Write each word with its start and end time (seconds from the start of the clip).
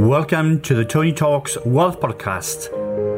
Welcome 0.00 0.62
to 0.62 0.74
the 0.74 0.82
Tony 0.82 1.12
Talks 1.12 1.58
Wealth 1.66 2.00
Podcast. 2.00 2.70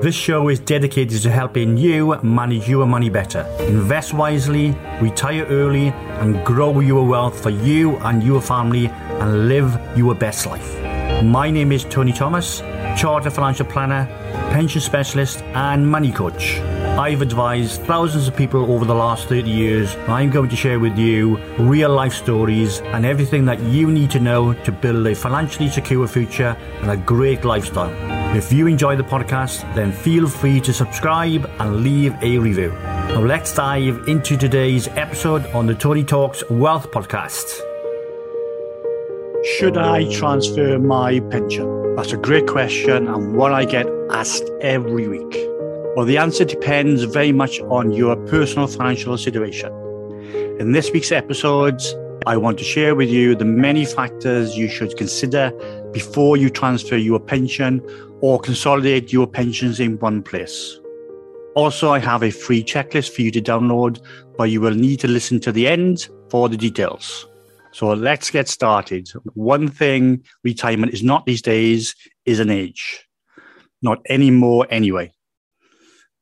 This 0.03 0.17
show 0.17 0.49
is 0.49 0.58
dedicated 0.58 1.23
to 1.23 1.31
helping 1.31 1.77
you 1.77 2.17
manage 2.25 2.69
your 2.69 2.87
money 2.87 3.08
better, 3.08 3.43
invest 3.61 4.12
wisely, 4.12 4.72
retire 5.00 5.45
early, 5.45 5.90
and 6.18 6.45
grow 6.45 6.80
your 6.80 7.06
wealth 7.06 7.40
for 7.40 7.50
you 7.50 7.98
and 7.98 8.21
your 8.21 8.40
family 8.40 8.88
and 8.88 9.46
live 9.46 9.80
your 9.96 10.16
best 10.16 10.45
life. 10.45 11.22
My 11.22 11.53
name 11.53 11.71
is 11.71 11.85
Tony 11.85 12.13
Thomas, 12.13 12.63
Chartered 12.99 13.33
Financial 13.33 13.64
Planner, 13.64 14.06
Pension 14.51 14.80
Specialist, 14.80 15.40
and 15.54 15.88
Money 15.88 16.10
Coach. 16.10 16.59
I've 16.98 17.23
advised 17.23 17.80
thousands 17.83 18.29
of 18.29 18.37
people 18.37 18.70
over 18.70 18.84
the 18.84 18.95
last 18.95 19.27
30 19.27 19.48
years. 19.48 19.97
I'm 20.09 20.29
going 20.29 20.51
to 20.51 20.56
share 20.56 20.79
with 20.79 20.98
you 20.98 21.38
real 21.59 21.88
life 21.88 22.12
stories 22.12 22.80
and 22.80 23.07
everything 23.07 23.47
that 23.47 23.61
you 23.61 23.91
need 23.91 24.11
to 24.11 24.20
know 24.20 24.52
to 24.52 24.70
build 24.70 25.07
a 25.07 25.15
financially 25.15 25.70
secure 25.70 26.07
future 26.07 26.55
and 26.83 26.91
a 26.91 26.97
great 26.98 27.47
lifestyle. 27.47 27.91
If 28.37 28.52
you 28.52 28.66
enjoy 28.66 28.97
the 28.97 29.05
podcast, 29.05 29.63
then 29.75 29.91
feel 29.91 30.29
free 30.29 30.61
to 30.61 30.75
subscribe 30.75 31.51
and 31.61 31.83
leave 31.83 32.15
a 32.23 32.39
review. 32.39 32.73
Now 32.73 33.24
let's 33.24 33.55
dive 33.55 34.07
into 34.07 34.37
today's 34.37 34.87
episode 34.88 35.47
on 35.55 35.66
the 35.66 35.74
Tony 35.74 36.05
Talks 36.05 36.45
Wealth 36.51 36.91
Podcast. 36.91 37.59
Should 39.57 39.79
I 39.79 40.13
transfer 40.13 40.79
my 40.79 41.21
pension? 41.21 41.97
That's 41.97 42.13
a 42.13 42.19
great 42.19 42.47
question 42.47 43.09
and 43.09 43.35
one 43.35 43.52
I 43.52 43.65
get 43.65 43.87
asked 44.11 44.49
every 44.61 45.09
week. 45.09 45.52
Well, 45.95 46.06
the 46.06 46.16
answer 46.16 46.46
depends 46.46 47.02
very 47.02 47.32
much 47.32 47.60
on 47.60 47.92
your 47.92 48.16
personal 48.24 48.66
financial 48.66 49.19
situation. 49.19 49.70
In 50.59 50.73
this 50.73 50.91
week's 50.91 51.12
episodes, 51.12 51.95
I 52.24 52.38
want 52.38 52.56
to 52.60 52.65
share 52.65 52.95
with 52.95 53.10
you 53.10 53.34
the 53.34 53.45
many 53.45 53.84
factors 53.84 54.56
you 54.56 54.70
should 54.70 54.96
consider 54.96 55.52
before 55.92 56.38
you 56.38 56.48
transfer 56.48 56.96
your 56.96 57.20
pension 57.20 57.82
or 58.23 58.41
consolidate 58.41 59.12
your 59.12 59.26
pensions 59.26 59.80
in 59.80 59.99
one 59.99 60.23
place. 60.23 60.80
Also, 61.57 61.90
I 61.90 61.99
have 61.99 62.23
a 62.23 62.30
free 62.30 62.65
checklist 62.65 63.15
for 63.15 63.21
you 63.21 63.30
to 63.30 63.43
download, 63.43 64.02
but 64.38 64.44
you 64.44 64.62
will 64.62 64.74
need 64.74 64.98
to 65.00 65.08
listen 65.08 65.40
to 65.40 65.52
the 65.52 65.68
end 65.68 66.08
for 66.30 66.48
the 66.48 66.56
details. 66.56 67.28
So 67.72 67.88
let's 67.88 68.30
get 68.30 68.48
started. 68.48 69.10
One 69.34 69.68
thing 69.68 70.24
retirement 70.42 70.94
is 70.94 71.02
not 71.02 71.27
these 71.27 71.42
days 71.42 71.94
is 72.24 72.40
an 72.40 72.48
age. 72.48 73.06
Not 73.82 74.00
anymore, 74.08 74.66
anyway. 74.70 75.12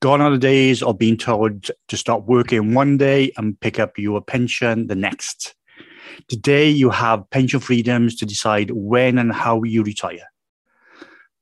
Gone 0.00 0.22
are 0.22 0.30
the 0.30 0.38
days 0.38 0.82
of 0.82 0.98
being 0.98 1.18
told 1.18 1.70
to 1.88 1.96
stop 1.96 2.24
working 2.24 2.72
one 2.72 2.96
day 2.96 3.32
and 3.36 3.60
pick 3.60 3.78
up 3.78 3.98
your 3.98 4.22
pension 4.22 4.86
the 4.86 4.94
next. 4.94 5.54
Today, 6.26 6.70
you 6.70 6.88
have 6.88 7.28
pension 7.28 7.60
freedoms 7.60 8.16
to 8.16 8.24
decide 8.24 8.70
when 8.70 9.18
and 9.18 9.30
how 9.30 9.62
you 9.62 9.82
retire. 9.82 10.24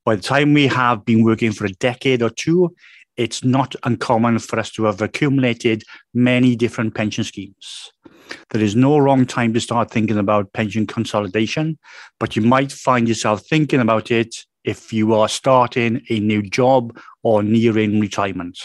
By 0.04 0.16
the 0.16 0.22
time 0.22 0.54
we 0.54 0.66
have 0.66 1.04
been 1.04 1.22
working 1.22 1.52
for 1.52 1.66
a 1.66 1.72
decade 1.74 2.20
or 2.20 2.30
two, 2.30 2.74
it's 3.16 3.44
not 3.44 3.76
uncommon 3.84 4.40
for 4.40 4.58
us 4.58 4.70
to 4.72 4.84
have 4.84 5.00
accumulated 5.02 5.84
many 6.12 6.56
different 6.56 6.96
pension 6.96 7.22
schemes. 7.22 7.92
There 8.50 8.62
is 8.62 8.74
no 8.74 8.98
wrong 8.98 9.24
time 9.24 9.54
to 9.54 9.60
start 9.60 9.92
thinking 9.92 10.18
about 10.18 10.52
pension 10.52 10.84
consolidation, 10.84 11.78
but 12.18 12.34
you 12.34 12.42
might 12.42 12.72
find 12.72 13.06
yourself 13.06 13.42
thinking 13.48 13.78
about 13.78 14.10
it 14.10 14.34
if 14.68 14.92
you 14.92 15.14
are 15.14 15.30
starting 15.30 16.02
a 16.10 16.20
new 16.20 16.42
job 16.42 16.94
or 17.22 17.42
nearing 17.42 17.98
retirement. 18.00 18.58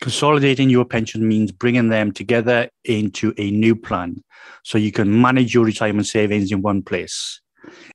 Consolidating 0.00 0.70
your 0.70 0.86
pension 0.86 1.28
means 1.28 1.52
bringing 1.52 1.90
them 1.90 2.10
together 2.10 2.70
into 2.84 3.34
a 3.36 3.50
new 3.50 3.76
plan 3.76 4.24
so 4.64 4.78
you 4.78 4.90
can 4.90 5.20
manage 5.20 5.52
your 5.52 5.66
retirement 5.66 6.06
savings 6.06 6.50
in 6.50 6.62
one 6.62 6.82
place. 6.82 7.38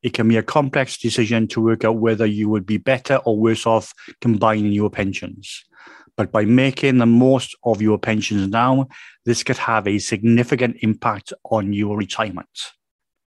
It 0.03 0.13
can 0.13 0.27
be 0.27 0.37
a 0.37 0.43
complex 0.43 0.99
decision 0.99 1.47
to 1.47 1.61
work 1.63 1.83
out 1.83 1.97
whether 1.97 2.27
you 2.27 2.47
would 2.49 2.67
be 2.67 2.77
better 2.77 3.15
or 3.25 3.35
worse 3.35 3.65
off 3.65 3.91
combining 4.21 4.71
your 4.71 4.91
pensions. 4.91 5.65
But 6.15 6.31
by 6.31 6.45
making 6.45 6.99
the 6.99 7.07
most 7.07 7.57
of 7.63 7.81
your 7.81 7.97
pensions 7.97 8.49
now, 8.49 8.87
this 9.25 9.41
could 9.41 9.57
have 9.57 9.87
a 9.87 9.97
significant 9.97 10.77
impact 10.81 11.33
on 11.49 11.73
your 11.73 11.97
retirement. 11.97 12.55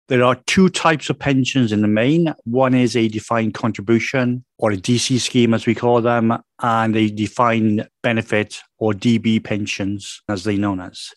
There 0.07 0.23
are 0.23 0.35
two 0.45 0.69
types 0.69 1.09
of 1.09 1.17
pensions 1.17 1.71
in 1.71 1.81
the 1.81 1.87
main. 1.87 2.31
One 2.43 2.75
is 2.75 2.95
a 2.95 3.07
defined 3.07 3.55
contribution 3.55 4.45
or 4.59 4.71
a 4.71 4.77
DC 4.77 5.19
scheme, 5.19 5.51
as 5.55 5.65
we 5.65 5.73
call 5.73 5.99
them, 5.99 6.37
and 6.61 6.95
a 6.95 7.09
defined 7.09 7.89
benefit 8.03 8.61
or 8.77 8.93
DB 8.93 9.43
pensions, 9.43 10.21
as 10.29 10.43
they're 10.43 10.59
known 10.59 10.79
as. 10.79 11.09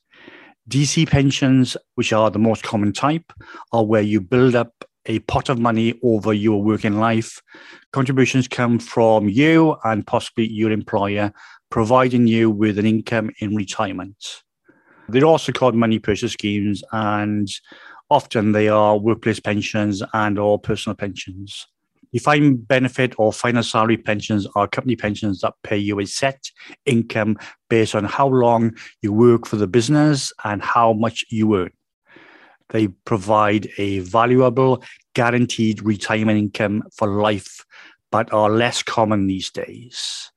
DC 0.71 1.07
pensions, 1.07 1.77
which 1.97 2.15
are 2.15 2.31
the 2.31 2.39
most 2.39 2.63
common 2.63 2.95
type, 2.95 3.31
are 3.73 3.85
where 3.85 4.01
you 4.01 4.23
build 4.23 4.55
up 4.55 4.73
a 5.05 5.19
pot 5.21 5.51
of 5.51 5.59
money 5.59 5.93
over 6.03 6.33
your 6.33 6.63
working 6.63 6.99
life. 6.99 7.43
Contributions 7.93 8.49
come 8.49 8.79
from 8.79 9.29
you 9.29 9.77
and 9.85 10.07
possibly 10.07 10.49
your 10.49 10.73
employer, 10.73 11.31
providing 11.71 12.27
you 12.27 12.51
with 12.51 12.79
an 12.79 12.87
income 12.87 13.31
in 13.41 13.55
retirement. 13.55 14.43
They're 15.11 15.25
also 15.25 15.53
called 15.53 15.75
money 15.75 15.99
purchase 15.99 16.33
schemes, 16.33 16.83
and 16.93 17.49
Often 18.11 18.53
they 18.53 18.69
are 18.69 18.99
workplace 18.99 19.41
pensions 19.41 20.03
and 20.15 20.39
or 20.39 20.59
personal 20.59 20.97
pensions. 20.97 21.67
Defined 22.13 22.67
benefit 22.67 23.15
or 23.19 23.35
final 23.35 23.63
salary 23.63 23.99
pensions 23.99 24.47
are 24.57 24.67
company 24.67 24.97
pensions 24.97 25.41
that 25.41 25.55
pay 25.63 25.77
you 25.77 26.01
a 26.01 26.07
set 26.07 26.51
income 26.87 27.37
based 27.69 27.95
on 27.95 28.05
how 28.05 28.27
long 28.27 28.75
you 29.03 29.13
work 29.13 29.47
for 29.47 29.57
the 29.57 29.67
business 29.67 30.33
and 30.45 30.63
how 30.63 30.95
much 30.95 31.25
you 31.29 31.55
earn. 31.55 31.71
They 32.71 32.89
provide 32.89 33.69
a 33.77 33.99
valuable, 34.01 34.83
guaranteed 35.15 35.83
retirement 35.83 36.39
income 36.39 36.85
for 36.95 37.09
life, 37.09 37.65
but 38.11 38.33
are 38.33 38.51
less 38.51 38.83
common 38.83 39.27
these 39.27 39.51
days. 39.51 40.31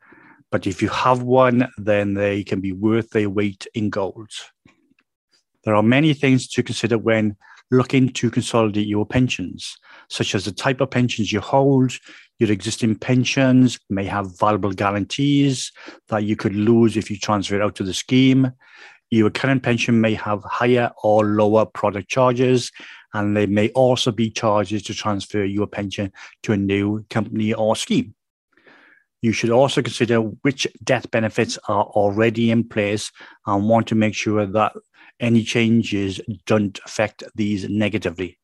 But 0.50 0.68
if 0.68 0.82
you 0.82 0.90
have 0.90 1.24
one, 1.24 1.70
then 1.78 2.14
they 2.16 2.44
can 2.44 2.60
be 2.60 2.74
worth 2.74 3.12
their 3.12 3.30
weight 3.30 3.66
in 3.74 3.90
gold. 3.90 4.32
There 5.64 5.76
are 5.76 5.84
many 5.84 6.14
things 6.14 6.48
to 6.50 6.64
consider 6.64 6.98
when 6.98 7.38
looking 7.72 8.10
to 8.10 8.30
consolidate 8.30 8.88
your 8.88 9.06
pensions, 9.06 9.78
such 10.10 10.36
as 10.36 10.46
the 10.46 10.52
type 10.52 10.82
of 10.82 10.92
pensions 10.92 11.32
you 11.32 11.40
hold. 11.40 11.94
Your 12.38 12.52
existing 12.52 12.96
pensions 12.96 13.80
may 13.90 14.06
have 14.06 14.38
valuable 14.38 14.74
guarantees 14.74 15.72
that 16.10 16.24
you 16.24 16.36
could 16.36 16.56
lose 16.56 16.98
if 16.98 17.10
you 17.10 17.18
transfer 17.18 17.56
it 17.56 17.62
out 17.62 17.76
to 17.76 17.84
the 17.84 17.94
scheme. 17.94 18.52
Your 19.10 19.30
current 19.30 19.64
pension 19.64 20.00
may 20.00 20.14
have 20.14 20.44
higher 20.44 20.92
or 21.04 21.26
lower 21.26 21.66
product 21.66 22.10
charges, 22.10 22.72
and 23.14 23.36
there 23.36 23.48
may 23.48 23.70
also 23.70 24.12
be 24.12 24.30
charges 24.30 24.84
to 24.84 24.94
transfer 24.94 25.44
your 25.44 25.68
pension 25.68 26.12
to 26.44 26.54
a 26.54 26.58
new 26.58 27.06
company 27.10 27.54
or 27.54 27.76
scheme. 27.76 28.16
You 29.22 29.34
should 29.34 29.52
also 29.52 29.84
consider 29.84 30.18
which 30.18 30.66
death 30.84 31.12
benefits 31.12 31.60
are 31.68 31.84
already 31.84 32.50
in 32.50 32.68
place 32.68 33.12
and 33.46 33.70
want 33.70 33.88
to 33.88 33.96
make 33.96 34.16
sure 34.16 34.46
that 34.48 34.74
any 35.22 35.44
changes 35.44 36.20
don't 36.46 36.80
affect 36.86 37.24
these 37.36 37.70
negatively. 37.70 38.38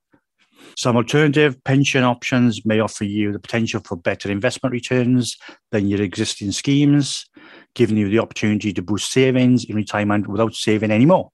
Some 0.76 0.96
alternative 0.96 1.62
pension 1.64 2.04
options 2.04 2.66
may 2.66 2.80
offer 2.80 3.04
you 3.04 3.32
the 3.32 3.40
potential 3.40 3.82
for 3.84 3.96
better 3.96 4.30
investment 4.30 4.74
returns 4.74 5.38
than 5.72 5.88
your 5.88 6.02
existing 6.02 6.52
schemes, 6.52 7.26
giving 7.74 7.98
you 7.98 8.10
the 8.10 8.20
opportunity 8.20 8.72
to 8.74 8.82
boost 8.82 9.12
savings 9.12 9.66
in 9.66 9.76
retirement 9.76 10.28
without 10.28 10.54
saving 10.54 10.92
any 10.92 11.06
more. 11.06 11.32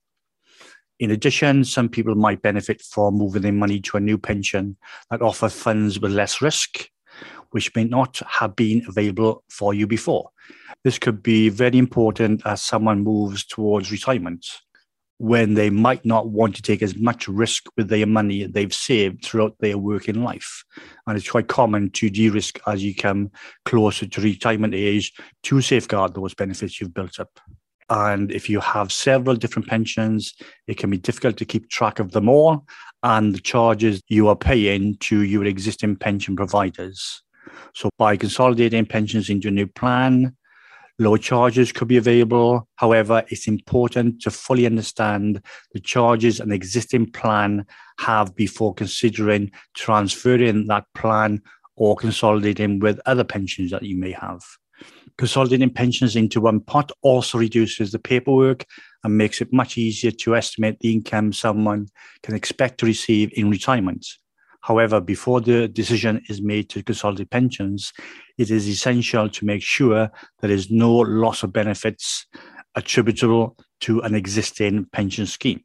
In 0.99 1.11
addition, 1.11 1.65
some 1.65 1.89
people 1.89 2.15
might 2.15 2.41
benefit 2.41 2.81
from 2.81 3.15
moving 3.15 3.41
their 3.41 3.51
money 3.51 3.81
to 3.81 3.97
a 3.97 3.99
new 3.99 4.17
pension 4.17 4.77
that 5.09 5.21
offer 5.21 5.49
funds 5.49 5.99
with 5.99 6.11
less 6.11 6.41
risk, 6.41 6.87
which 7.51 7.75
may 7.75 7.83
not 7.83 8.21
have 8.27 8.55
been 8.55 8.85
available 8.87 9.43
for 9.49 9.73
you 9.73 9.87
before. 9.87 10.29
This 10.83 10.99
could 10.99 11.21
be 11.21 11.49
very 11.49 11.77
important 11.77 12.41
as 12.45 12.61
someone 12.61 13.03
moves 13.03 13.43
towards 13.43 13.91
retirement 13.91 14.45
when 15.23 15.53
they 15.53 15.69
might 15.69 16.03
not 16.03 16.27
want 16.27 16.53
to 16.53 16.61
take 16.61 16.81
as 16.81 16.97
much 16.97 17.29
risk 17.29 17.63
with 17.77 17.87
their 17.87 18.05
money 18.05 18.45
they've 18.45 18.73
saved 18.73 19.23
throughout 19.23 19.55
their 19.61 19.77
working 19.77 20.21
life. 20.21 20.65
And 21.07 21.15
it's 21.15 21.31
quite 21.31 21.47
common 21.47 21.91
to 21.91 22.09
de 22.09 22.27
risk 22.27 22.59
as 22.67 22.83
you 22.83 22.93
come 22.93 23.31
closer 23.63 24.05
to 24.05 24.21
retirement 24.21 24.73
age 24.73 25.13
to 25.43 25.61
safeguard 25.61 26.13
those 26.13 26.33
benefits 26.33 26.81
you've 26.81 26.93
built 26.93 27.21
up. 27.21 27.39
And 27.89 28.33
if 28.33 28.49
you 28.49 28.59
have 28.59 28.91
several 28.91 29.37
different 29.37 29.69
pensions, 29.69 30.33
it 30.67 30.77
can 30.77 30.89
be 30.89 30.97
difficult 30.97 31.37
to 31.37 31.45
keep 31.45 31.69
track 31.69 31.99
of 31.99 32.11
them 32.11 32.27
all 32.27 32.65
and 33.01 33.33
the 33.33 33.39
charges 33.39 34.01
you 34.09 34.27
are 34.27 34.35
paying 34.35 34.97
to 34.97 35.21
your 35.21 35.45
existing 35.45 35.95
pension 35.95 36.35
providers. 36.35 37.23
So 37.73 37.89
by 37.97 38.17
consolidating 38.17 38.87
pensions 38.87 39.29
into 39.29 39.47
a 39.47 39.51
new 39.51 39.67
plan, 39.67 40.35
Low 41.03 41.17
charges 41.17 41.73
could 41.73 41.89
be 41.89 41.97
available. 41.97 42.65
However, 42.77 43.25
it's 43.27 43.45
important 43.45 44.21
to 44.21 44.31
fully 44.31 44.65
understand 44.65 45.41
the 45.73 45.81
charges 45.81 46.39
an 46.39 46.53
existing 46.53 47.11
plan 47.11 47.65
have 47.99 48.33
before 48.37 48.73
considering 48.73 49.51
transferring 49.73 50.67
that 50.67 50.85
plan 50.95 51.41
or 51.75 51.97
consolidating 51.97 52.79
with 52.79 53.01
other 53.05 53.25
pensions 53.25 53.69
that 53.71 53.83
you 53.83 53.97
may 53.97 54.13
have. 54.13 54.39
Consolidating 55.17 55.71
pensions 55.71 56.15
into 56.15 56.39
one 56.39 56.61
pot 56.61 56.89
also 57.01 57.37
reduces 57.37 57.91
the 57.91 57.99
paperwork 57.99 58.65
and 59.03 59.17
makes 59.17 59.41
it 59.41 59.51
much 59.51 59.77
easier 59.77 60.11
to 60.11 60.37
estimate 60.37 60.79
the 60.79 60.93
income 60.93 61.33
someone 61.33 61.89
can 62.21 62.33
expect 62.33 62.79
to 62.79 62.85
receive 62.85 63.29
in 63.33 63.49
retirement. 63.49 64.07
However, 64.63 65.01
before 65.01 65.41
the 65.41 65.67
decision 65.67 66.21
is 66.29 66.41
made 66.41 66.69
to 66.69 66.81
consolidate 66.81 67.29
pensions, 67.29 67.91
it 68.37 68.49
is 68.49 68.67
essential 68.67 69.27
to 69.27 69.45
make 69.45 69.61
sure 69.61 70.09
there 70.39 70.51
is 70.51 70.71
no 70.71 70.95
loss 70.95 71.43
of 71.43 71.51
benefits 71.51 72.25
attributable 72.73 73.57
to 73.81 73.99
an 74.01 74.15
existing 74.15 74.85
pension 74.93 75.25
scheme. 75.25 75.61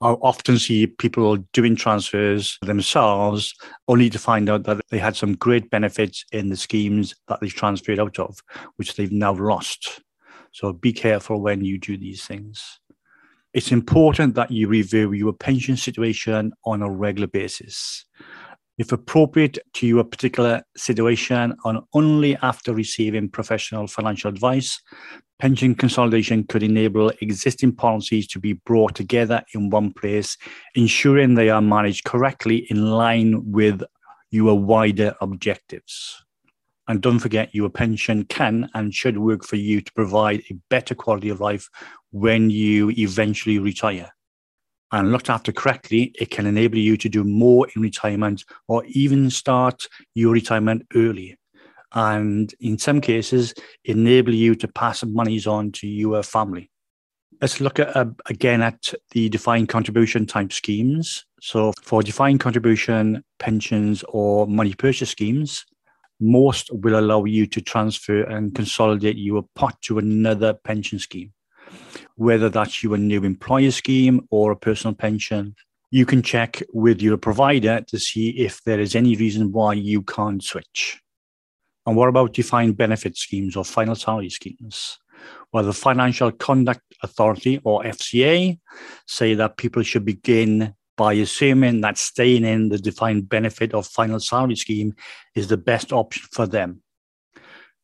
I 0.00 0.08
often 0.10 0.58
see 0.58 0.88
people 0.88 1.36
doing 1.52 1.76
transfers 1.76 2.58
themselves 2.62 3.54
only 3.86 4.10
to 4.10 4.18
find 4.18 4.50
out 4.50 4.64
that 4.64 4.80
they 4.90 4.98
had 4.98 5.14
some 5.14 5.36
great 5.36 5.70
benefits 5.70 6.24
in 6.32 6.48
the 6.48 6.56
schemes 6.56 7.14
that 7.28 7.38
they've 7.40 7.54
transferred 7.54 8.00
out 8.00 8.18
of, 8.18 8.38
which 8.74 8.96
they've 8.96 9.12
now 9.12 9.34
lost. 9.34 10.00
So 10.50 10.72
be 10.72 10.92
careful 10.92 11.40
when 11.40 11.64
you 11.64 11.78
do 11.78 11.96
these 11.96 12.24
things. 12.24 12.80
It's 13.52 13.72
important 13.72 14.36
that 14.36 14.52
you 14.52 14.68
review 14.68 15.12
your 15.12 15.32
pension 15.32 15.76
situation 15.76 16.52
on 16.64 16.82
a 16.82 16.90
regular 16.90 17.26
basis. 17.26 18.04
If 18.78 18.92
appropriate 18.92 19.58
to 19.74 19.86
your 19.86 20.04
particular 20.04 20.62
situation, 20.76 21.56
and 21.64 21.80
only 21.92 22.36
after 22.42 22.72
receiving 22.72 23.28
professional 23.28 23.88
financial 23.88 24.28
advice, 24.28 24.80
pension 25.40 25.74
consolidation 25.74 26.44
could 26.44 26.62
enable 26.62 27.10
existing 27.20 27.74
policies 27.74 28.28
to 28.28 28.38
be 28.38 28.52
brought 28.52 28.94
together 28.94 29.42
in 29.52 29.68
one 29.68 29.92
place, 29.92 30.36
ensuring 30.76 31.34
they 31.34 31.50
are 31.50 31.60
managed 31.60 32.04
correctly 32.04 32.66
in 32.70 32.90
line 32.92 33.50
with 33.50 33.82
your 34.30 34.56
wider 34.56 35.14
objectives. 35.20 36.24
And 36.90 37.00
don't 37.00 37.20
forget, 37.20 37.54
your 37.54 37.70
pension 37.70 38.24
can 38.24 38.68
and 38.74 38.92
should 38.92 39.16
work 39.16 39.44
for 39.44 39.54
you 39.54 39.80
to 39.80 39.92
provide 39.92 40.42
a 40.50 40.54
better 40.70 40.92
quality 40.92 41.28
of 41.28 41.38
life 41.38 41.70
when 42.10 42.50
you 42.50 42.90
eventually 42.90 43.60
retire. 43.60 44.10
And 44.90 45.12
looked 45.12 45.30
after 45.30 45.52
correctly, 45.52 46.12
it 46.18 46.32
can 46.32 46.46
enable 46.46 46.78
you 46.78 46.96
to 46.96 47.08
do 47.08 47.22
more 47.22 47.68
in 47.76 47.82
retirement 47.82 48.44
or 48.66 48.82
even 48.86 49.30
start 49.30 49.86
your 50.16 50.32
retirement 50.32 50.84
early. 50.96 51.38
And 51.92 52.52
in 52.58 52.76
some 52.76 53.00
cases, 53.00 53.54
enable 53.84 54.34
you 54.34 54.56
to 54.56 54.66
pass 54.66 55.04
monies 55.04 55.46
on 55.46 55.70
to 55.74 55.86
your 55.86 56.24
family. 56.24 56.72
Let's 57.40 57.60
look 57.60 57.78
at 57.78 57.96
uh, 57.96 58.06
again 58.26 58.62
at 58.62 58.92
the 59.12 59.28
defined 59.28 59.68
contribution 59.68 60.26
type 60.26 60.52
schemes. 60.52 61.24
So, 61.40 61.72
for 61.82 62.02
defined 62.02 62.40
contribution 62.40 63.22
pensions 63.38 64.02
or 64.08 64.48
money 64.48 64.74
purchase 64.74 65.10
schemes, 65.10 65.64
most 66.20 66.70
will 66.72 66.98
allow 66.98 67.24
you 67.24 67.46
to 67.46 67.60
transfer 67.60 68.22
and 68.22 68.54
consolidate 68.54 69.16
your 69.16 69.44
pot 69.54 69.80
to 69.82 69.98
another 69.98 70.54
pension 70.54 70.98
scheme, 70.98 71.32
whether 72.16 72.48
that's 72.48 72.82
your 72.82 72.96
new 72.96 73.24
employer 73.24 73.70
scheme 73.70 74.26
or 74.30 74.52
a 74.52 74.56
personal 74.56 74.94
pension. 74.94 75.54
You 75.90 76.06
can 76.06 76.22
check 76.22 76.62
with 76.72 77.02
your 77.02 77.16
provider 77.16 77.80
to 77.88 77.98
see 77.98 78.30
if 78.30 78.62
there 78.64 78.78
is 78.78 78.94
any 78.94 79.16
reason 79.16 79.50
why 79.50 79.74
you 79.74 80.02
can't 80.02 80.42
switch. 80.42 81.00
And 81.86 81.96
what 81.96 82.08
about 82.08 82.34
defined 82.34 82.76
benefit 82.76 83.16
schemes 83.16 83.56
or 83.56 83.64
final 83.64 83.94
salary 83.94 84.30
schemes? 84.30 84.98
Well, 85.52 85.64
the 85.64 85.72
Financial 85.72 86.30
Conduct 86.30 86.82
Authority 87.02 87.60
or 87.64 87.82
FCA 87.82 88.58
say 89.06 89.34
that 89.34 89.56
people 89.56 89.82
should 89.82 90.04
begin 90.04 90.74
by 91.00 91.14
assuming 91.14 91.80
that 91.80 91.96
staying 91.96 92.44
in 92.44 92.68
the 92.68 92.76
defined 92.76 93.26
benefit 93.26 93.72
or 93.72 93.82
final 93.82 94.20
salary 94.20 94.54
scheme 94.54 94.94
is 95.34 95.48
the 95.48 95.56
best 95.56 95.94
option 95.94 96.28
for 96.30 96.46
them. 96.46 96.82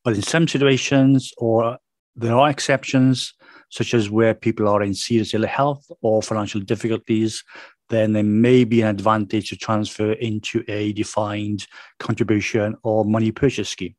But 0.04 0.16
in 0.16 0.20
some 0.20 0.46
situations, 0.46 1.32
or 1.38 1.78
there 2.14 2.36
are 2.36 2.50
exceptions, 2.50 3.32
such 3.70 3.94
as 3.94 4.10
where 4.10 4.34
people 4.34 4.68
are 4.68 4.82
in 4.82 4.92
serious 4.92 5.32
ill 5.32 5.46
health 5.46 5.90
or 6.02 6.20
financial 6.20 6.60
difficulties, 6.60 7.42
then 7.88 8.12
there 8.12 8.22
may 8.22 8.64
be 8.64 8.82
an 8.82 8.88
advantage 8.88 9.48
to 9.48 9.56
transfer 9.56 10.12
into 10.12 10.62
a 10.68 10.92
defined 10.92 11.66
contribution 11.98 12.76
or 12.82 13.06
money 13.06 13.32
purchase 13.32 13.70
scheme. 13.70 13.96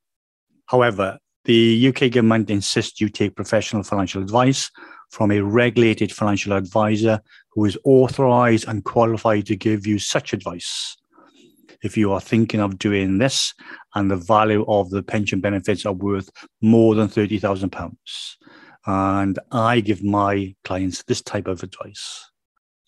However, 0.68 1.18
the 1.46 1.88
UK 1.88 2.12
government 2.12 2.52
insists 2.52 3.02
you 3.02 3.10
take 3.10 3.36
professional 3.36 3.82
financial 3.82 4.22
advice 4.22 4.70
from 5.10 5.32
a 5.32 5.42
regulated 5.42 6.12
financial 6.12 6.54
advisor 6.54 7.22
who 7.52 7.66
is 7.66 7.78
authorized 7.84 8.68
and 8.68 8.84
qualified 8.84 9.46
to 9.48 9.56
give 9.56 9.88
you 9.88 10.00
such 10.00 10.34
advice. 10.34 10.98
If 11.84 11.96
you 11.96 12.12
are 12.12 12.22
thinking 12.22 12.60
of 12.60 12.80
doing 12.80 13.18
this 13.18 13.54
and 13.96 14.10
the 14.10 14.16
value 14.16 14.66
of 14.68 14.90
the 14.90 15.04
pension 15.04 15.40
benefits 15.40 15.86
are 15.86 15.94
worth 15.94 16.30
more 16.62 16.96
than 16.96 17.08
£30,000. 17.08 17.96
And 18.86 19.38
I 19.52 19.82
give 19.82 20.04
my 20.04 20.56
clients 20.64 21.04
this 21.04 21.22
type 21.22 21.48
of 21.48 21.62
advice. 21.62 22.32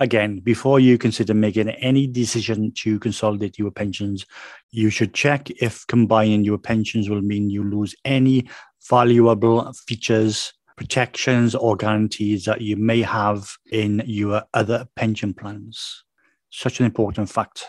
Again, 0.02 0.40
before 0.40 0.80
you 0.80 0.98
consider 0.98 1.34
making 1.34 1.70
any 1.70 2.08
decision 2.08 2.72
to 2.78 3.00
consolidate 3.00 3.60
your 3.60 3.70
pensions, 3.70 4.26
you 4.72 4.90
should 4.90 5.14
check 5.14 5.50
if 5.62 5.86
combining 5.88 6.46
your 6.46 6.58
pensions 6.58 7.10
will 7.10 7.22
mean 7.22 7.50
you 7.50 7.66
lose 7.66 7.94
any 8.06 8.48
valuable 8.90 9.74
features 9.74 10.54
protections 10.80 11.56
or 11.56 11.76
guarantees 11.76 12.46
that 12.46 12.62
you 12.62 12.78
may 12.78 13.02
have 13.02 13.52
in 13.70 14.02
your 14.06 14.42
other 14.54 14.88
pension 14.96 15.34
plans. 15.34 16.06
Such 16.52 16.80
an 16.80 16.86
important 16.86 17.30
fact. 17.30 17.66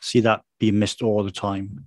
See 0.00 0.20
that 0.20 0.42
being 0.60 0.78
missed 0.78 1.02
all 1.02 1.24
the 1.24 1.32
time. 1.32 1.86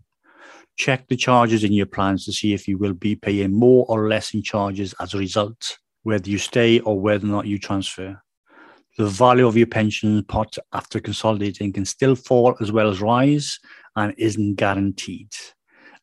Check 0.76 1.08
the 1.08 1.16
charges 1.16 1.64
in 1.64 1.72
your 1.72 1.86
plans 1.86 2.26
to 2.26 2.34
see 2.34 2.54
if 2.54 2.68
you 2.68 2.78
will 2.78 2.94
be 2.94 3.16
paying 3.16 3.54
more 3.54 3.86
or 3.88 4.10
less 4.10 4.34
in 4.34 4.44
charges 4.44 4.94
as 5.00 5.14
a 5.14 5.18
result, 5.18 5.78
whether 6.04 6.30
you 6.30 6.38
stay 6.38 6.82
or 6.82 7.00
whether 7.00 7.26
or 7.26 7.30
not 7.30 7.48
you 7.48 7.58
transfer. 7.58 8.22
The 8.98 9.08
value 9.08 9.48
of 9.48 9.56
your 9.56 9.68
pension 9.68 10.22
pot 10.26 10.58
after 10.74 11.00
consolidating 11.00 11.72
can 11.72 11.86
still 11.86 12.16
fall 12.16 12.58
as 12.60 12.74
well 12.74 12.90
as 12.90 13.00
rise 13.00 13.58
and 13.96 14.14
isn't 14.18 14.56
guaranteed. 14.56 15.32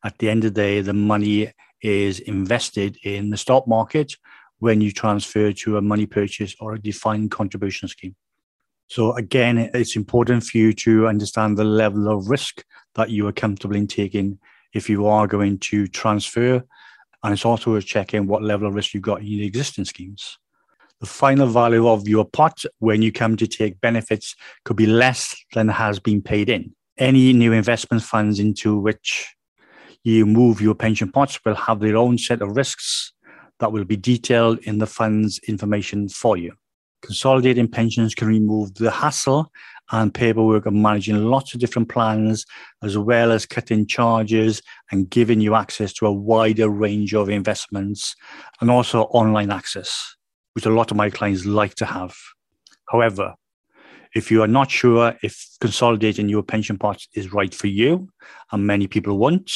At 0.03 0.17
the 0.17 0.27
end 0.27 0.43
of 0.43 0.55
the 0.55 0.61
day, 0.61 0.81
the 0.81 0.93
money 0.93 1.53
is 1.83 2.19
invested 2.21 2.97
in 3.03 3.29
the 3.29 3.37
stock 3.37 3.67
market 3.67 4.15
when 4.59 4.81
you 4.81 4.91
transfer 4.91 5.51
to 5.51 5.77
a 5.77 5.81
money 5.81 6.05
purchase 6.05 6.55
or 6.59 6.73
a 6.73 6.81
defined 6.81 7.31
contribution 7.31 7.87
scheme. 7.87 8.15
So 8.87 9.13
again, 9.13 9.69
it's 9.73 9.95
important 9.95 10.43
for 10.43 10.57
you 10.57 10.73
to 10.73 11.07
understand 11.07 11.57
the 11.57 11.63
level 11.63 12.09
of 12.09 12.29
risk 12.29 12.63
that 12.95 13.09
you 13.09 13.27
are 13.27 13.31
comfortable 13.31 13.75
in 13.75 13.87
taking 13.87 14.39
if 14.73 14.89
you 14.89 15.07
are 15.07 15.27
going 15.27 15.59
to 15.59 15.87
transfer. 15.87 16.63
And 17.23 17.33
it's 17.33 17.45
also 17.45 17.71
worth 17.71 17.85
checking 17.85 18.27
what 18.27 18.41
level 18.41 18.67
of 18.67 18.73
risk 18.73 18.93
you've 18.93 19.03
got 19.03 19.21
in 19.21 19.27
the 19.27 19.45
existing 19.45 19.85
schemes. 19.85 20.37
The 20.99 21.05
final 21.05 21.47
value 21.47 21.87
of 21.87 22.07
your 22.07 22.25
pot 22.25 22.63
when 22.79 23.01
you 23.01 23.11
come 23.11 23.37
to 23.37 23.47
take 23.47 23.79
benefits 23.79 24.35
could 24.65 24.75
be 24.75 24.85
less 24.85 25.35
than 25.53 25.69
has 25.69 25.99
been 25.99 26.21
paid 26.21 26.49
in. 26.49 26.73
Any 26.97 27.31
new 27.31 27.53
investment 27.53 28.03
funds 28.03 28.39
into 28.39 28.77
which 28.77 29.33
you 30.03 30.25
move 30.25 30.61
your 30.61 30.75
pension 30.75 31.11
pots 31.11 31.39
will 31.45 31.55
have 31.55 31.79
their 31.79 31.95
own 31.95 32.17
set 32.17 32.41
of 32.41 32.55
risks 32.55 33.13
that 33.59 33.71
will 33.71 33.85
be 33.85 33.97
detailed 33.97 34.59
in 34.59 34.77
the 34.77 34.87
fund's 34.87 35.39
information 35.47 36.09
for 36.09 36.37
you. 36.37 36.53
Consolidating 37.01 37.67
pensions 37.67 38.13
can 38.13 38.27
remove 38.27 38.73
the 38.75 38.91
hassle 38.91 39.51
and 39.91 40.13
paperwork 40.13 40.65
of 40.65 40.73
managing 40.73 41.25
lots 41.25 41.53
of 41.53 41.59
different 41.59 41.89
plans, 41.89 42.45
as 42.83 42.97
well 42.97 43.31
as 43.31 43.45
cutting 43.45 43.87
charges 43.87 44.61
and 44.91 45.09
giving 45.09 45.41
you 45.41 45.55
access 45.55 45.93
to 45.93 46.05
a 46.05 46.11
wider 46.11 46.69
range 46.69 47.13
of 47.13 47.29
investments 47.29 48.15
and 48.61 48.69
also 48.69 49.03
online 49.03 49.49
access, 49.49 50.15
which 50.53 50.65
a 50.65 50.69
lot 50.69 50.91
of 50.91 50.97
my 50.97 51.09
clients 51.09 51.45
like 51.45 51.75
to 51.75 51.85
have. 51.85 52.15
However, 52.89 53.33
if 54.15 54.31
you 54.31 54.41
are 54.41 54.47
not 54.47 54.71
sure 54.71 55.15
if 55.23 55.47
consolidating 55.61 56.29
your 56.29 56.43
pension 56.43 56.77
pots 56.77 57.07
is 57.13 57.31
right 57.31 57.53
for 57.53 57.67
you, 57.67 58.09
and 58.51 58.65
many 58.65 58.87
people 58.87 59.17
won't, 59.17 59.51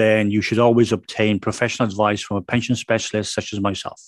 then 0.00 0.30
you 0.30 0.40
should 0.40 0.58
always 0.58 0.92
obtain 0.92 1.38
professional 1.38 1.88
advice 1.88 2.22
from 2.22 2.38
a 2.38 2.42
pension 2.42 2.74
specialist 2.74 3.34
such 3.34 3.52
as 3.52 3.60
myself. 3.60 4.00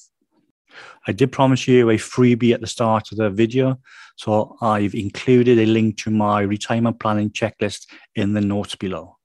I 1.06 1.12
did 1.12 1.32
promise 1.32 1.68
you 1.68 1.90
a 1.90 1.96
freebie 1.96 2.54
at 2.54 2.60
the 2.60 2.66
start 2.66 3.12
of 3.12 3.18
the 3.18 3.28
video, 3.30 3.78
so 4.16 4.56
I've 4.60 4.94
included 4.94 5.58
a 5.58 5.66
link 5.66 5.98
to 5.98 6.10
my 6.10 6.40
retirement 6.40 6.98
planning 6.98 7.30
checklist 7.30 7.86
in 8.14 8.32
the 8.32 8.40
notes 8.40 8.74
below. 8.74 9.18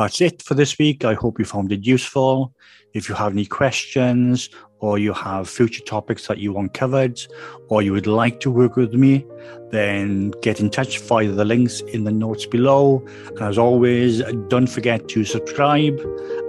That's 0.00 0.22
it 0.22 0.40
for 0.40 0.54
this 0.54 0.78
week. 0.78 1.04
I 1.04 1.12
hope 1.12 1.38
you 1.38 1.44
found 1.44 1.70
it 1.72 1.84
useful. 1.84 2.54
If 2.94 3.10
you 3.10 3.14
have 3.16 3.32
any 3.32 3.44
questions 3.44 4.48
or 4.78 4.98
you 4.98 5.12
have 5.12 5.46
future 5.46 5.82
topics 5.82 6.26
that 6.26 6.38
you 6.38 6.54
want 6.54 6.72
covered 6.72 7.20
or 7.68 7.82
you 7.82 7.92
would 7.92 8.06
like 8.06 8.40
to 8.40 8.50
work 8.50 8.76
with 8.76 8.94
me, 8.94 9.26
then 9.70 10.30
get 10.40 10.58
in 10.58 10.70
touch 10.70 11.00
via 11.00 11.30
the 11.30 11.44
links 11.44 11.82
in 11.82 12.04
the 12.04 12.12
notes 12.12 12.46
below. 12.46 13.06
And 13.28 13.42
as 13.42 13.58
always, 13.58 14.22
don't 14.48 14.68
forget 14.68 15.06
to 15.08 15.22
subscribe 15.22 16.00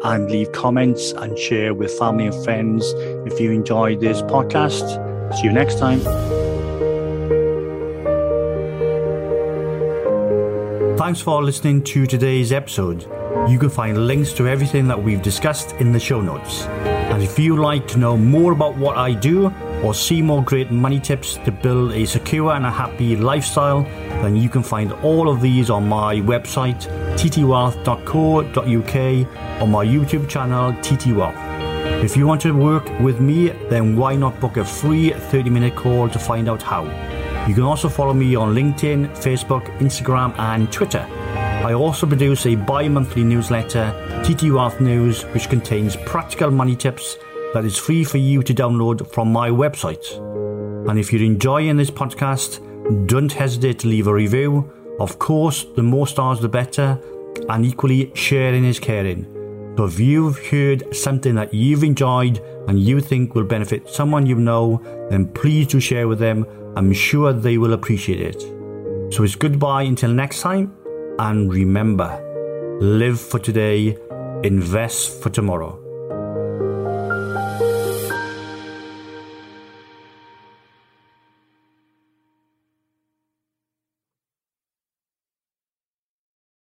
and 0.05 0.31
leave 0.31 0.50
comments 0.53 1.12
and 1.12 1.38
share 1.38 1.74
with 1.74 1.91
family 2.00 2.27
and 2.27 2.43
friends 2.46 2.86
if 3.25 3.38
you 3.38 3.51
enjoyed 3.51 4.00
this 4.00 4.22
podcast. 4.22 4.88
See 5.36 5.43
you 5.43 5.51
next 5.51 5.77
time. 5.77 6.00
Thanks 10.98 11.20
for 11.20 11.43
listening 11.43 11.84
to 11.84 12.08
today's 12.08 12.53
episode. 12.53 13.20
You 13.47 13.57
can 13.59 13.69
find 13.69 14.07
links 14.07 14.33
to 14.33 14.47
everything 14.47 14.88
that 14.88 15.01
we've 15.01 15.21
discussed 15.21 15.73
in 15.73 15.91
the 15.91 16.00
show 16.00 16.21
notes. 16.21 16.63
And 17.11 17.21
if 17.23 17.38
you'd 17.38 17.59
like 17.59 17.88
to 17.89 17.97
know 17.97 18.15
more 18.15 18.51
about 18.51 18.77
what 18.77 18.97
I 18.97 19.13
do 19.13 19.51
or 19.83 19.93
see 19.93 20.21
more 20.21 20.43
great 20.43 20.71
money 20.71 21.00
tips 21.00 21.38
to 21.45 21.51
build 21.51 21.91
a 21.93 22.05
secure 22.05 22.51
and 22.53 22.65
a 22.65 22.71
happy 22.71 23.15
lifestyle, 23.15 23.83
then 24.21 24.35
you 24.35 24.47
can 24.47 24.63
find 24.63 24.93
all 25.03 25.29
of 25.29 25.41
these 25.41 25.69
on 25.69 25.88
my 25.89 26.15
website, 26.15 26.88
ttwealth.co.uk, 27.15 28.95
or 29.61 29.67
my 29.67 29.85
YouTube 29.85 30.29
channel, 30.29 30.71
ttwealth. 30.73 32.03
If 32.03 32.15
you 32.15 32.25
want 32.27 32.41
to 32.41 32.51
work 32.51 32.88
with 33.00 33.19
me, 33.19 33.50
then 33.69 33.97
why 33.97 34.15
not 34.15 34.39
book 34.39 34.57
a 34.57 34.65
free 34.65 35.11
30 35.11 35.50
minute 35.50 35.75
call 35.75 36.09
to 36.09 36.19
find 36.19 36.47
out 36.47 36.61
how? 36.61 36.83
You 37.47 37.55
can 37.55 37.63
also 37.63 37.89
follow 37.89 38.13
me 38.13 38.35
on 38.35 38.53
LinkedIn, 38.53 39.09
Facebook, 39.17 39.65
Instagram, 39.79 40.38
and 40.38 40.71
Twitter. 40.71 41.07
I 41.63 41.73
also 41.73 42.07
produce 42.07 42.47
a 42.47 42.55
bi 42.55 42.87
monthly 42.87 43.23
newsletter, 43.23 43.93
TT 44.23 44.51
Wealth 44.51 44.81
News, 44.81 45.21
which 45.25 45.47
contains 45.47 45.95
practical 45.95 46.49
money 46.49 46.75
tips 46.75 47.17
that 47.53 47.65
is 47.65 47.77
free 47.77 48.03
for 48.03 48.17
you 48.17 48.41
to 48.41 48.51
download 48.51 49.07
from 49.13 49.31
my 49.31 49.51
website. 49.51 50.03
And 50.89 50.97
if 50.97 51.13
you're 51.13 51.21
enjoying 51.21 51.77
this 51.77 51.91
podcast, 51.91 52.59
don't 53.07 53.31
hesitate 53.31 53.77
to 53.79 53.87
leave 53.87 54.07
a 54.07 54.13
review. 54.13 54.73
Of 54.99 55.19
course, 55.19 55.65
the 55.75 55.83
more 55.83 56.07
stars 56.07 56.39
the 56.39 56.49
better, 56.49 56.99
and 57.47 57.63
equally, 57.63 58.11
sharing 58.15 58.65
is 58.65 58.79
caring. 58.79 59.27
So 59.77 59.85
if 59.85 59.99
you've 59.99 60.43
heard 60.47 60.95
something 60.95 61.35
that 61.35 61.53
you've 61.53 61.83
enjoyed 61.83 62.39
and 62.67 62.79
you 62.79 62.99
think 63.01 63.35
will 63.35 63.43
benefit 63.43 63.87
someone 63.87 64.25
you 64.25 64.35
know, 64.35 64.81
then 65.11 65.27
please 65.27 65.67
do 65.67 65.79
share 65.79 66.07
with 66.07 66.17
them. 66.17 66.43
I'm 66.75 66.91
sure 66.91 67.33
they 67.33 67.59
will 67.59 67.73
appreciate 67.73 68.19
it. 68.19 68.41
So 69.13 69.23
it's 69.23 69.35
goodbye 69.35 69.83
until 69.83 70.11
next 70.11 70.41
time, 70.41 70.75
and 71.21 71.53
remember 71.53 72.09
live 72.81 73.19
for 73.19 73.37
today, 73.37 73.95
invest 74.43 75.21
for 75.21 75.29
tomorrow. 75.29 75.80